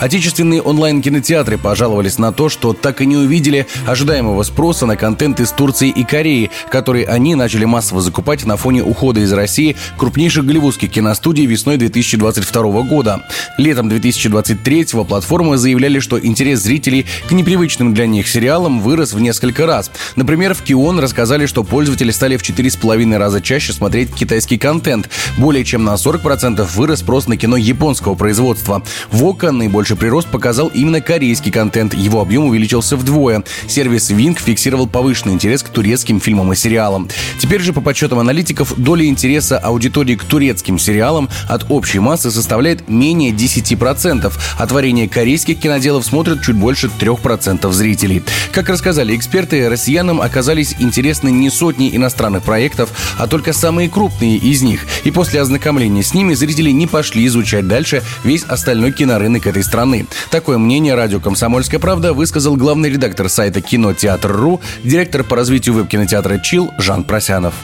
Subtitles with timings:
[0.00, 5.50] Отечественные онлайн-кинотеатры пожаловались на то, что так и не увидели ожидаемого спроса на контент из
[5.52, 10.90] Турции и Кореи, который они начали массово закупать на фоне ухода из России крупнейших голливудских
[10.90, 13.22] киностудий весной 2022 года.
[13.58, 19.66] Летом 2023 платформы заявляли, что интерес зрителей к непривычным для них сериалам вырос в несколько
[19.66, 19.90] раз.
[20.16, 25.08] Например, в Кион рассказали, что пользователи стали в 4,5 раза чаще смотреть китайский контент.
[25.38, 28.82] Более чем на 40% вырос спрос на кино японского производства.
[29.10, 31.94] В ОКО наибольший прирост показал именно корейский контент.
[31.94, 33.44] Его объем увеличился вдвое.
[33.66, 37.08] Сервис Wing фиксировал повышенный интерес к турецким фильмам и сериалам.
[37.38, 42.88] Теперь же, по подсчетам аналитиков, доля интереса аудитории к турецким сериалам от общей массы составляет
[42.88, 48.22] менее 10%, а творение корейских киноделов смотрят чуть больше 3% зрителей.
[48.52, 54.60] Как рассказали эксперты, россиянам оказались интересны не сотни иностранных проектов, а только самые крупные из
[54.62, 54.82] них.
[55.04, 60.06] И после ознакомления с ними зрители не пошли изучать дальше весь остальной кинорынок этой страны.
[60.30, 66.72] Такое мнение радио «Комсомольская правда» высказал главный редактор сайта «Кинотеатр.ру», директор по развитию веб-кинотеатра «Чил»
[66.78, 67.54] Жан Просянов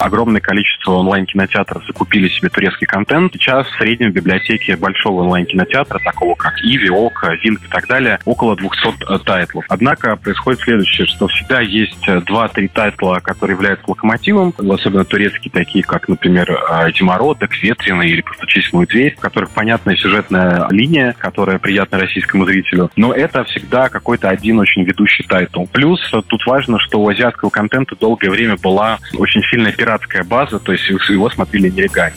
[0.00, 3.32] огромное количество онлайн-кинотеатров закупили себе турецкий контент.
[3.34, 8.18] Сейчас в среднем в библиотеке большого онлайн-кинотеатра, такого как Иви, Okko, Wink и так далее,
[8.24, 9.64] около 200 э, тайтлов.
[9.68, 16.08] Однако происходит следующее, что всегда есть 2-3 тайтла, которые являются локомотивом, особенно турецкие, такие как,
[16.08, 16.48] например,
[16.94, 22.46] Зимородок, Ветреный или «Постучись в мою дверь», в которых понятная сюжетная линия, которая приятна российскому
[22.46, 22.90] зрителю.
[22.96, 25.64] Но это всегда какой-то один очень ведущий тайтл.
[25.66, 29.89] Плюс тут важно, что у азиатского контента долгое время была очень сильная пиратская
[30.24, 32.16] база, то есть его смотрели нелегально.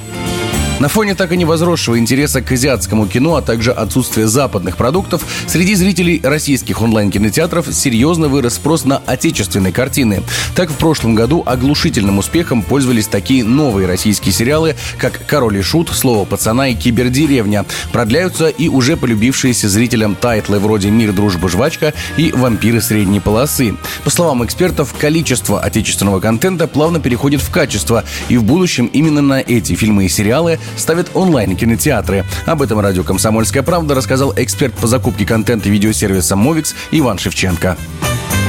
[0.83, 5.23] На фоне так и не возросшего интереса к азиатскому кино, а также отсутствия западных продуктов,
[5.47, 10.23] среди зрителей российских онлайн-кинотеатров серьезно вырос спрос на отечественные картины.
[10.57, 15.87] Так, в прошлом году оглушительным успехом пользовались такие новые российские сериалы, как «Король и Шут»,
[15.87, 17.63] «Слово пацана» и «Кибердеревня».
[17.93, 23.77] Продляются и уже полюбившиеся зрителям тайтлы вроде «Мир, дружба, жвачка» и «Вампиры средней полосы».
[24.03, 29.39] По словам экспертов, количество отечественного контента плавно переходит в качество, и в будущем именно на
[29.39, 32.25] эти фильмы и сериалы ставят онлайн-кинотеатры.
[32.45, 37.77] Об этом радио «Комсомольская правда» рассказал эксперт по закупке контента видеосервиса «Мовикс» Иван Шевченко.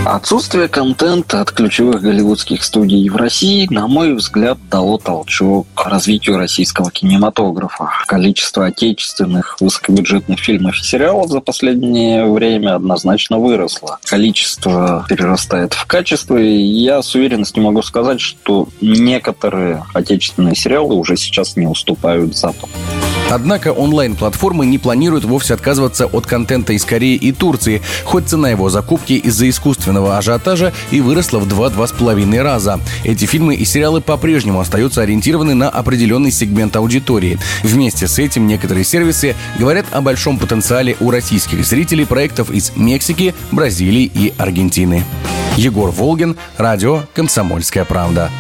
[0.06, 6.36] Отсутствие контента от ключевых голливудских студий в России, на мой взгляд, дало толчок к развитию
[6.36, 7.88] российского кинематографа.
[8.06, 13.98] Количество отечественных высокобюджетных фильмов и сериалов за последнее время однозначно выросло.
[14.04, 21.16] Количество перерастает в качество, и я с уверенностью могу сказать, что некоторые отечественные сериалы уже
[21.16, 22.68] сейчас не уступают Западу.
[23.30, 28.68] Однако онлайн-платформы не планируют вовсе отказываться от контента из Кореи и Турции, хоть цена его
[28.68, 32.80] закупки из-за искусственного ажиотажа и выросла в 2-2,5 раза.
[33.02, 37.38] Эти фильмы и сериалы по-прежнему остаются ориентированы на определенный сегмент аудитории.
[37.62, 43.34] Вместе с этим некоторые сервисы говорят о большом потенциале у российских зрителей проектов из Мексики,
[43.50, 45.04] Бразилии и Аргентины.
[45.56, 48.30] Егор Волгин, радио «Комсомольская правда».